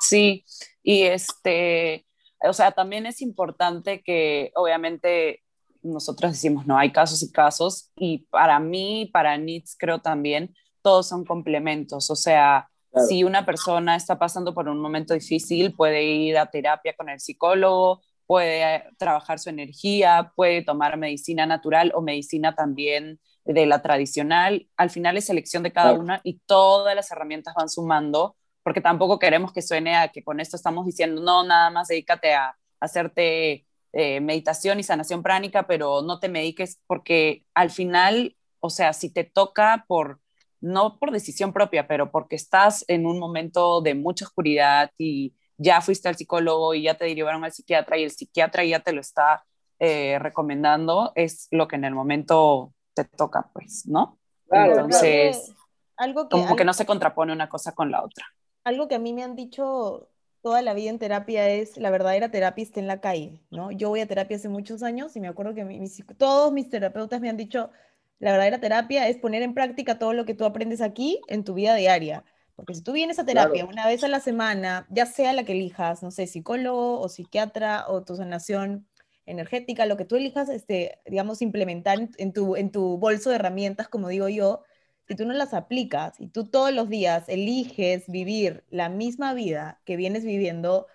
[0.00, 0.44] Sí,
[0.82, 2.06] y este,
[2.42, 5.42] o sea, también es importante que obviamente
[5.82, 11.08] nosotros decimos, no, hay casos y casos, y para mí, para NITS creo también, todos
[11.08, 12.70] son complementos, o sea,
[13.08, 17.20] si una persona está pasando por un momento difícil, puede ir a terapia con el
[17.20, 24.68] psicólogo, puede trabajar su energía, puede tomar medicina natural o medicina también de la tradicional.
[24.76, 29.18] Al final es selección de cada una y todas las herramientas van sumando, porque tampoco
[29.18, 33.66] queremos que suene a que con esto estamos diciendo, no, nada más dedícate a hacerte
[33.92, 39.12] eh, meditación y sanación pránica, pero no te mediques porque al final, o sea, si
[39.12, 40.20] te toca por
[40.60, 45.82] no por decisión propia, pero porque estás en un momento de mucha oscuridad y ya
[45.82, 49.00] fuiste al psicólogo y ya te derivaron al psiquiatra y el psiquiatra ya te lo
[49.00, 49.44] está
[49.78, 54.18] eh, recomendando, es lo que en el momento te toca, pues, ¿no?
[54.50, 55.54] Entonces,
[55.96, 58.24] algo que, como que no se contrapone una cosa con la otra.
[58.64, 60.08] Algo que a mí me han dicho
[60.42, 63.70] toda la vida en terapia es la verdadera terapia está en la calle, ¿no?
[63.70, 65.84] Yo voy a terapia hace muchos años y me acuerdo que
[66.16, 67.70] todos mis terapeutas me han dicho,
[68.18, 71.52] la verdadera terapia es poner en práctica todo lo que tú aprendes aquí en tu
[71.52, 72.24] vida diaria.
[72.60, 75.52] Porque si tú vienes a terapia una vez a la semana, ya sea la que
[75.52, 78.86] elijas, no sé, psicólogo o psiquiatra o tu sanación
[79.24, 83.88] energética, lo que tú elijas, este, digamos, implementar en tu, en tu bolso de herramientas,
[83.88, 84.62] como digo yo,
[85.08, 89.80] si tú no las aplicas y tú todos los días eliges vivir la misma vida
[89.86, 90.86] que vienes viviendo,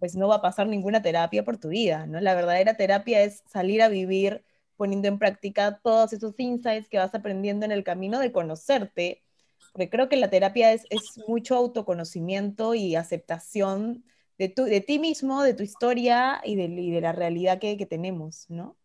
[0.00, 2.20] pues no va a pasar ninguna terapia por tu vida, ¿no?
[2.20, 4.44] La verdadera terapia es salir a vivir
[4.76, 9.22] poniendo en práctica todos esos insights que vas aprendiendo en el camino de conocerte,
[9.72, 14.04] porque creo que la terapia es, es mucho autoconocimiento y aceptación
[14.38, 17.86] de, tu, de ti mismo, de tu historia y de, de la realidad que, que,
[17.86, 18.76] tenemos, ¿no?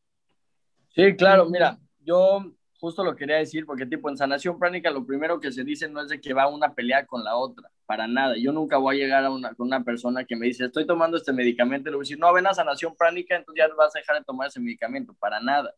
[0.96, 5.40] Sí, claro, mira, yo justo lo quería decir, porque tipo en sanación pránica lo primero
[5.40, 8.36] que se dice no es de que va una pelea con la otra, para nada.
[8.38, 11.18] Yo nunca voy a llegar a una, con una persona que me dice, estoy tomando
[11.18, 13.96] este medicamento, y le voy a decir, no, ven a sanación pránica, entonces ya vas
[13.96, 15.74] a dejar de tomar ese medicamento, para nada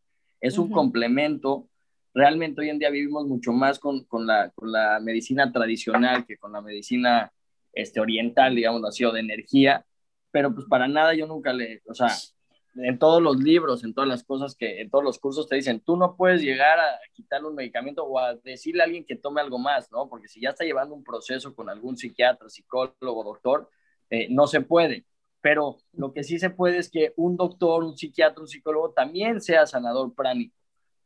[0.45, 1.67] es un complemento.
[2.15, 6.37] Realmente hoy en día vivimos mucho más con, con, la, con la medicina tradicional que
[6.37, 7.31] con la medicina
[7.73, 9.85] este, oriental, digamos así, o de energía,
[10.31, 12.07] pero pues para nada yo nunca le, o sea,
[12.75, 15.81] en todos los libros, en todas las cosas que, en todos los cursos te dicen,
[15.81, 19.41] tú no puedes llegar a quitarle un medicamento o a decirle a alguien que tome
[19.41, 20.09] algo más, ¿no?
[20.09, 23.69] Porque si ya está llevando un proceso con algún psiquiatra, psicólogo, doctor,
[24.09, 25.05] eh, no se puede
[25.45, 29.39] pero lo que sí se puede es que un doctor, un psiquiatra, un psicólogo también
[29.41, 30.55] sea sanador pránico.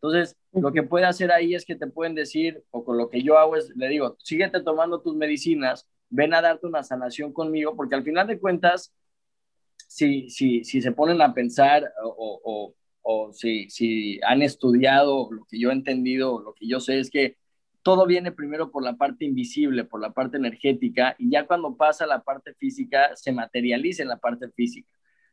[0.02, 3.22] Entonces, lo que puede hacer ahí es que te pueden decir, o con lo que
[3.22, 7.76] yo hago es, le digo, síguete tomando tus medicinas, ven a darte una sanación conmigo,
[7.76, 8.94] porque al final de cuentas,
[9.88, 15.46] si, si, si se ponen a pensar o, o, o si, si han estudiado lo
[15.46, 17.38] que yo he entendido, lo que yo sé es que
[17.84, 22.06] todo viene primero por la parte invisible, por la parte energética, y ya cuando pasa
[22.06, 24.90] la parte física, se materializa en la parte física.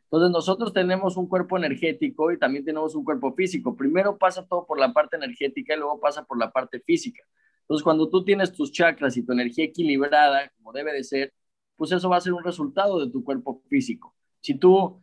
[0.07, 3.77] Entonces nosotros tenemos un cuerpo energético y también tenemos un cuerpo físico.
[3.77, 7.23] Primero pasa todo por la parte energética y luego pasa por la parte física.
[7.62, 11.35] Entonces cuando tú tienes tus chakras y tu energía equilibrada, como debe de ser,
[11.77, 14.14] pues eso va a ser un resultado de tu cuerpo físico.
[14.40, 15.03] Si tú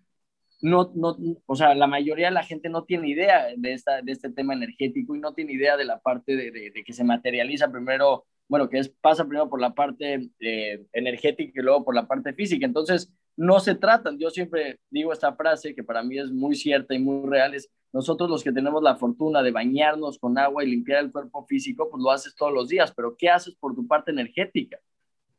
[0.61, 4.13] no, no, o sea, la mayoría de la gente no tiene idea de, esta, de
[4.13, 8.25] este tema energético y no tiene idea de la parte de, que se materializa primero,
[8.47, 12.33] bueno, que es, pasa primero por la parte eh, energética y luego por la parte
[12.33, 12.65] física.
[12.65, 16.93] Entonces, no se tratan, yo siempre digo esta frase que para mí es muy cierta
[16.93, 20.69] y muy real, es nosotros los que tenemos la fortuna de bañarnos con agua y
[20.69, 23.87] limpiar el cuerpo físico, pues lo haces todos los días, pero ¿qué haces por tu
[23.87, 24.79] parte energética?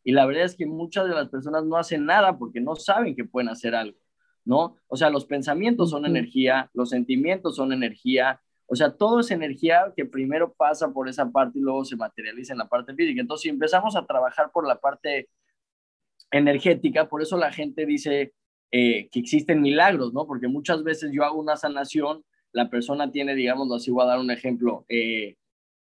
[0.05, 3.17] Y la verdad es que muchas de las personas no hacen nada porque no saben
[3.17, 3.99] que pueden hacer algo.
[4.45, 4.77] ¿no?
[4.89, 9.93] O sea, los pensamientos son energía, los sentimientos son energía, o sea, todo es energía
[9.97, 13.21] que primero pasa por esa parte y luego se materializa en la parte física.
[13.21, 15.29] Entonces, si empezamos a trabajar por la parte
[16.39, 18.33] energética, por eso la gente dice
[18.73, 20.27] eh, que existen milagros, ¿no?
[20.27, 24.19] Porque muchas veces yo hago una sanación, la persona tiene, digamos así, voy a dar
[24.19, 25.37] un ejemplo, eh,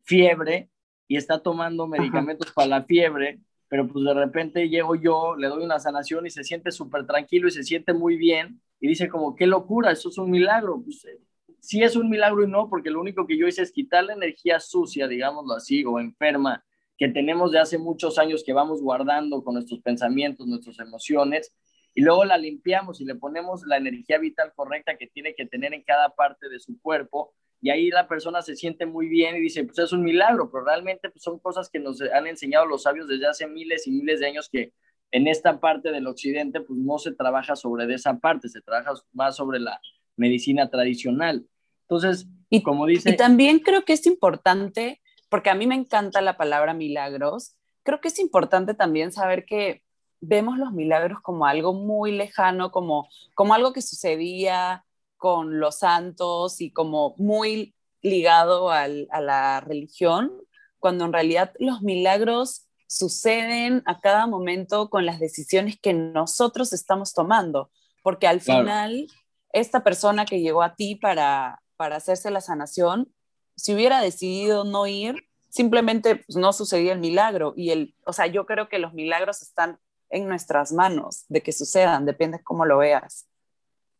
[0.02, 0.68] fiebre
[1.06, 5.64] y está tomando medicamentos para la fiebre, pero pues de repente llego yo, le doy
[5.64, 9.36] una sanación y se siente súper tranquilo y se siente muy bien y dice como,
[9.36, 10.82] qué locura, eso es un milagro.
[10.82, 11.20] Pues, eh,
[11.60, 14.14] sí es un milagro y no, porque lo único que yo hice es quitar la
[14.14, 16.64] energía sucia, digámoslo así, o enferma,
[17.02, 21.52] que tenemos de hace muchos años que vamos guardando con nuestros pensamientos, nuestras emociones,
[21.96, 25.74] y luego la limpiamos y le ponemos la energía vital correcta que tiene que tener
[25.74, 29.40] en cada parte de su cuerpo y ahí la persona se siente muy bien y
[29.40, 32.84] dice, pues es un milagro, pero realmente pues, son cosas que nos han enseñado los
[32.84, 34.72] sabios desde hace miles y miles de años que
[35.10, 38.92] en esta parte del occidente pues no se trabaja sobre de esa parte, se trabaja
[39.12, 39.80] más sobre la
[40.14, 41.44] medicina tradicional.
[41.80, 43.10] Entonces, y, como dice...
[43.10, 45.01] Y también creo que es importante,
[45.32, 49.82] porque a mí me encanta la palabra milagros, creo que es importante también saber que
[50.20, 54.84] vemos los milagros como algo muy lejano, como, como algo que sucedía
[55.16, 60.30] con los santos y como muy ligado a la religión,
[60.78, 67.14] cuando en realidad los milagros suceden a cada momento con las decisiones que nosotros estamos
[67.14, 67.70] tomando,
[68.02, 69.06] porque al final
[69.54, 73.10] esta persona que llegó a ti para, para hacerse la sanación,
[73.56, 77.54] si hubiera decidido no ir, simplemente pues, no sucedía el milagro.
[77.56, 79.78] Y el, o sea, yo creo que los milagros están
[80.10, 83.28] en nuestras manos de que sucedan, depende cómo lo veas.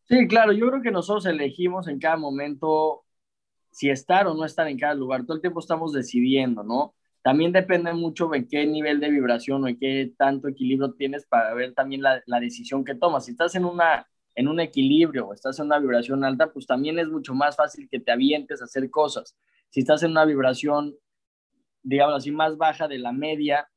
[0.07, 3.03] Sí, claro, yo creo que nosotros elegimos en cada momento
[3.71, 5.25] si estar o no estar en cada lugar.
[5.25, 6.93] Todo el tiempo estamos decidiendo, ¿no?
[7.23, 11.53] también depende mucho en qué nivel de vibración o en qué tanto equilibrio tienes para
[11.53, 13.25] ver también la, la decisión que tomas.
[13.25, 16.97] Si estás en, una, en un equilibrio o estás en una vibración alta, pues también
[16.99, 19.35] es mucho más fácil que te avientes a hacer cosas.
[19.69, 20.95] Si estás en una vibración,
[21.81, 23.69] digamos así, más baja de la media,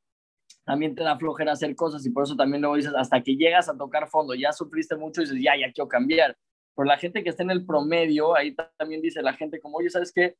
[0.63, 3.69] también te da flojera hacer cosas y por eso también luego dices, hasta que llegas
[3.69, 6.37] a tocar fondo, ya sufriste mucho y dices, ya, ya quiero cambiar.
[6.75, 9.89] Pero la gente que está en el promedio, ahí también dice la gente como, oye,
[9.89, 10.35] ¿sabes qué?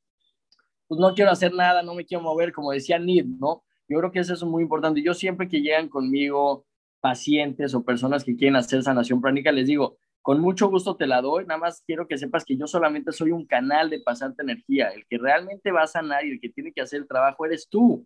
[0.88, 3.64] Pues no quiero hacer nada, no me quiero mover, como decía Nid, ¿no?
[3.88, 5.02] Yo creo que eso es muy importante.
[5.02, 6.66] Yo siempre que llegan conmigo
[7.00, 9.98] pacientes o personas que quieren hacer sanación pránica, les digo,
[10.28, 13.32] con mucho gusto te la doy, nada más quiero que sepas que yo solamente soy
[13.32, 16.74] un canal de pasarte energía, el que realmente va a sanar y el que tiene
[16.74, 18.06] que hacer el trabajo eres tú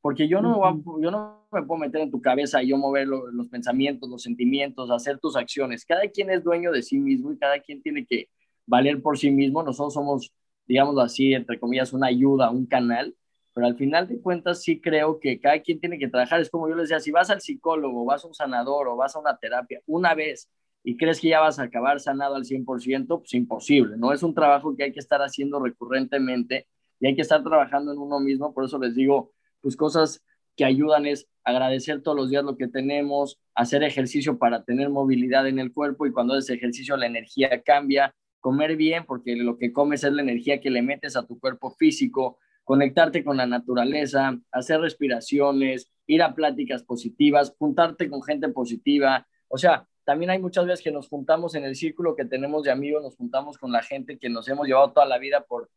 [0.00, 3.46] porque yo no, yo no me puedo meter en tu cabeza y yo mover los
[3.46, 5.84] pensamientos, los sentimientos, hacer tus acciones.
[5.84, 8.30] Cada quien es dueño de sí mismo y cada quien tiene que
[8.66, 9.62] valer por sí mismo.
[9.62, 10.32] Nosotros somos,
[10.66, 13.14] digamos así, entre comillas, una ayuda, un canal,
[13.54, 16.40] pero al final de cuentas sí creo que cada quien tiene que trabajar.
[16.40, 19.14] Es como yo les decía, si vas al psicólogo, vas a un sanador o vas
[19.14, 20.48] a una terapia una vez
[20.82, 24.12] y crees que ya vas a acabar sanado al 100%, pues imposible, ¿no?
[24.12, 26.66] Es un trabajo que hay que estar haciendo recurrentemente
[27.00, 28.54] y hay que estar trabajando en uno mismo.
[28.54, 30.24] Por eso les digo, pues cosas
[30.56, 35.46] que ayudan es agradecer todos los días lo que tenemos, hacer ejercicio para tener movilidad
[35.46, 39.72] en el cuerpo y cuando haces ejercicio la energía cambia, comer bien porque lo que
[39.72, 44.38] comes es la energía que le metes a tu cuerpo físico, conectarte con la naturaleza,
[44.52, 49.26] hacer respiraciones, ir a pláticas positivas, juntarte con gente positiva.
[49.48, 52.70] O sea, también hay muchas veces que nos juntamos en el círculo que tenemos de
[52.70, 55.70] amigos, nos juntamos con la gente que nos hemos llevado toda la vida por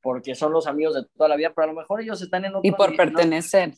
[0.00, 2.54] porque son los amigos de toda la vida, pero a lo mejor ellos están en
[2.54, 2.60] otro...
[2.62, 3.74] Y por pertenecer.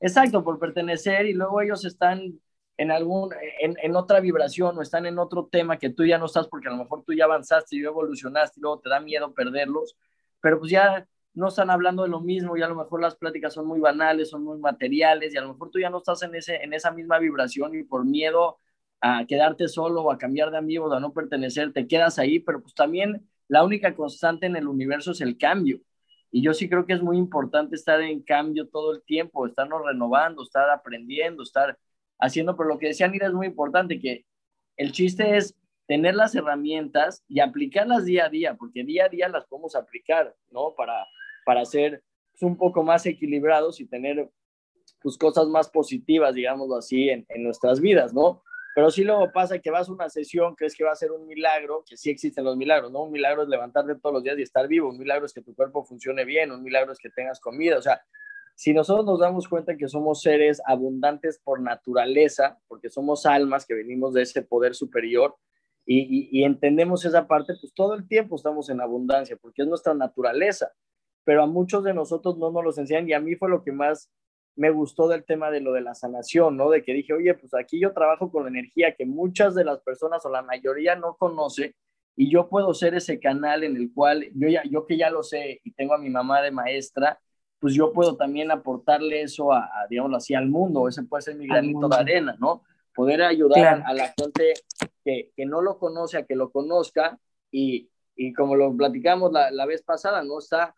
[0.00, 2.40] Exacto, por pertenecer y luego ellos están
[2.76, 6.26] en algún, en, en, otra vibración o están en otro tema que tú ya no
[6.26, 9.00] estás porque a lo mejor tú ya avanzaste y ya evolucionaste y luego te da
[9.00, 9.96] miedo perderlos,
[10.40, 13.54] pero pues ya no están hablando de lo mismo y a lo mejor las pláticas
[13.54, 16.34] son muy banales, son muy materiales y a lo mejor tú ya no estás en,
[16.34, 18.58] ese, en esa misma vibración y por miedo
[19.00, 22.38] a quedarte solo o a cambiar de amigos o a no pertenecer, te quedas ahí,
[22.38, 25.80] pero pues también la única constante en el universo es el cambio.
[26.30, 29.82] Y yo sí creo que es muy importante estar en cambio todo el tiempo, estarnos
[29.84, 31.78] renovando, estar aprendiendo, estar
[32.18, 34.24] haciendo, pero lo que decía Nira es muy importante, que
[34.76, 35.54] el chiste es
[35.86, 40.34] tener las herramientas y aplicarlas día a día, porque día a día las podemos aplicar,
[40.50, 40.74] ¿no?
[40.74, 41.06] Para,
[41.44, 42.02] para ser
[42.32, 44.28] pues, un poco más equilibrados y tener
[45.02, 48.42] pues, cosas más positivas, digámoslo así, en, en nuestras vidas, ¿no?
[48.74, 51.26] Pero sí luego pasa que vas a una sesión, crees que va a ser un
[51.26, 53.04] milagro, que sí existen los milagros, ¿no?
[53.04, 55.54] Un milagro es levantarte todos los días y estar vivo, un milagro es que tu
[55.54, 58.02] cuerpo funcione bien, un milagro es que tengas comida, o sea,
[58.56, 63.74] si nosotros nos damos cuenta que somos seres abundantes por naturaleza, porque somos almas que
[63.74, 65.36] venimos de ese poder superior
[65.84, 69.92] y, y, entendemos esa parte, pues todo el tiempo estamos en abundancia, porque es nuestra
[69.92, 70.72] naturaleza,
[71.24, 73.72] pero a muchos de nosotros no nos los enseñan y a mí fue lo que
[73.72, 74.10] más
[74.56, 76.70] me gustó del tema de lo de la sanación, ¿no?
[76.70, 79.80] De que dije, oye, pues aquí yo trabajo con la energía que muchas de las
[79.80, 81.74] personas o la mayoría no conoce
[82.16, 85.22] y yo puedo ser ese canal en el cual yo, ya, yo que ya lo
[85.22, 87.18] sé y tengo a mi mamá de maestra,
[87.58, 91.46] pues yo puedo también aportarle eso a, digamos así, al mundo, ese puede ser mi
[91.46, 92.62] granito de arena, ¿no?
[92.94, 94.54] Poder ayudar a la gente
[95.04, 97.18] que, que, no lo conoce a que lo conozca
[97.50, 100.38] y, y como lo platicamos la, la vez pasada, ¿no?
[100.38, 100.74] Está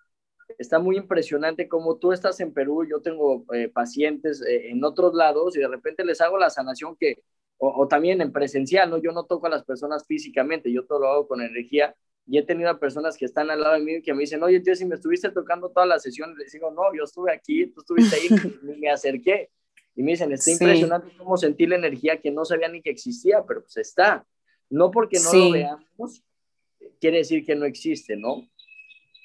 [0.59, 5.15] está muy impresionante como tú estás en Perú, yo tengo eh, pacientes eh, en otros
[5.15, 7.23] lados y de repente les hago la sanación que,
[7.59, 8.99] o, también en presencial, ¿no?
[8.99, 11.95] Yo no toco a las personas físicamente, yo todo lo hago con energía
[12.27, 14.43] y he tenido a personas que están al lado de mí y que me dicen,
[14.43, 17.67] oye, tío, si me estuviste tocando toda la sesión, les digo, no, yo estuve aquí,
[17.69, 18.29] tú estuviste ahí,
[18.63, 19.51] y me acerqué.
[19.95, 23.45] Y me dicen, está impresionante cómo sentí la energía que no sabía ni que existía,
[23.47, 24.27] pero pues está.
[24.69, 26.23] No porque no lo veamos,
[27.01, 28.47] quiere decir que no existe, ¿no?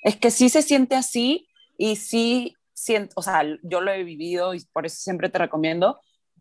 [0.01, 4.53] Es que sí se siente así y sí siento, o sea, yo lo he vivido
[4.53, 5.99] y por eso siempre te recomiendo,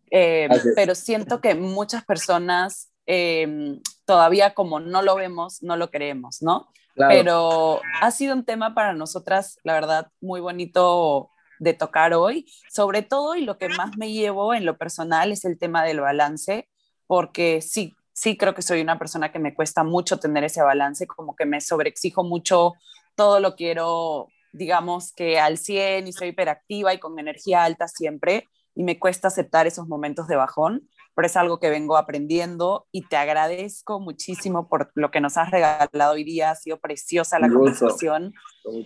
[0.09, 6.41] eh, pero siento que muchas personas eh, todavía como no lo vemos, no lo creemos,
[6.41, 6.67] ¿no?
[6.95, 13.01] Pero ha sido un tema para nosotras, la verdad, muy bonito de tocar hoy, sobre
[13.01, 16.67] todo y lo que más me llevo en lo personal es el tema del balance,
[17.07, 21.07] porque sí, sí creo que soy una persona que me cuesta mucho tener ese balance,
[21.07, 22.73] como que me sobreexijo mucho
[23.21, 28.47] todo lo quiero, digamos que al 100 y soy hiperactiva y con energía alta siempre
[28.73, 33.07] y me cuesta aceptar esos momentos de bajón, pero es algo que vengo aprendiendo y
[33.07, 37.47] te agradezco muchísimo por lo que nos has regalado hoy día, ha sido preciosa la
[37.47, 38.33] conversación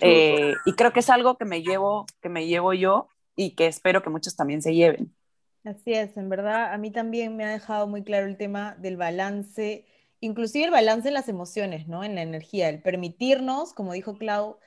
[0.01, 3.07] eh, y creo que es algo que me llevo, que me llevo yo
[3.37, 5.15] y que espero que muchos también se lleven.
[5.63, 8.97] Así es, en verdad a mí también me ha dejado muy claro el tema del
[8.97, 9.85] balance
[10.19, 12.03] inclusive el balance en las emociones, ¿no?
[12.03, 14.57] En la energía, el permitirnos, como dijo Clau,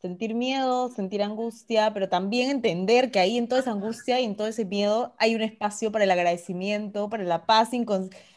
[0.00, 4.36] sentir miedo, sentir angustia, pero también entender que ahí en toda esa angustia y en
[4.36, 7.70] todo ese miedo hay un espacio para el agradecimiento, para la paz.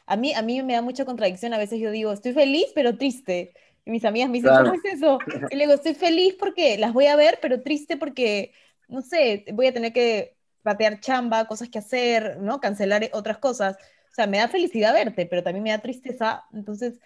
[0.06, 2.98] A mí, a mí me da mucha contradicción, a veces yo digo, estoy feliz pero
[2.98, 3.54] triste.
[3.86, 5.20] Y mis amigas me dicen, ¿cómo es eso?
[5.52, 8.54] Y le digo, estoy feliz porque las voy a ver, pero triste porque,
[8.88, 12.60] no sé, voy a tener que patear chamba, cosas que hacer, ¿no?
[12.60, 13.78] Cancelar otras cosas.
[14.12, 16.44] O sea, me da felicidad verte, pero también me da tristeza.
[16.52, 17.00] Entonces,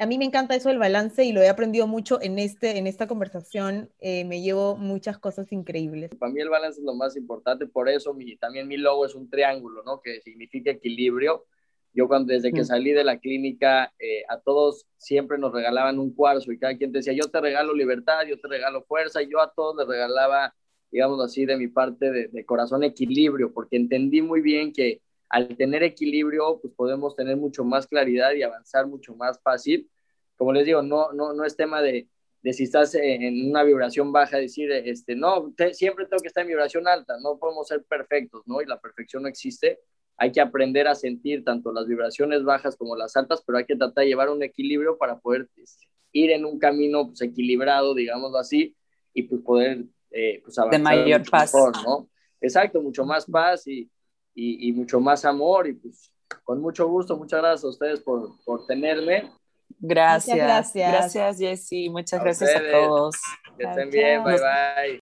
[0.00, 2.88] a mí me encanta eso del balance y lo he aprendido mucho en, este, en
[2.88, 3.90] esta conversación.
[4.00, 6.10] Eh, me llevo muchas cosas increíbles.
[6.18, 9.14] Para mí el balance es lo más importante, por eso mi, también mi logo es
[9.14, 10.00] un triángulo, ¿no?
[10.00, 11.46] Que significa equilibrio.
[11.92, 12.66] Yo cuando desde que mm.
[12.66, 16.92] salí de la clínica, eh, a todos siempre nos regalaban un cuarzo y cada quien
[16.92, 20.54] decía, yo te regalo libertad, yo te regalo fuerza, y yo a todos les regalaba,
[20.90, 25.56] digamos así, de mi parte de, de corazón equilibrio, porque entendí muy bien que al
[25.56, 29.90] tener equilibrio, pues podemos tener mucho más claridad y avanzar mucho más fácil.
[30.36, 32.08] Como les digo, no, no, no es tema de,
[32.42, 36.48] de si estás en una vibración baja, decir, este, no, siempre tengo que estar en
[36.48, 38.60] vibración alta, no podemos ser perfectos, ¿no?
[38.62, 39.80] Y la perfección no existe.
[40.16, 43.76] Hay que aprender a sentir tanto las vibraciones bajas como las altas, pero hay que
[43.76, 48.38] tratar de llevar un equilibrio para poder este, ir en un camino pues, equilibrado, digámoslo
[48.38, 48.76] así,
[49.12, 50.78] y pues poder eh, pues, avanzar.
[50.78, 51.52] De mayor paz.
[51.84, 52.08] ¿no?
[52.40, 53.90] Exacto, mucho más paz y,
[54.36, 56.12] y, mucho más amor y pues
[56.44, 59.32] con mucho gusto, muchas gracias a ustedes por, por tenerme.
[59.78, 63.16] Gracias, gracias, gracias Jessy, muchas gracias a todos.
[63.56, 65.05] Que estén bien, bye bye.